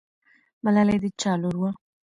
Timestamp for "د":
1.03-1.05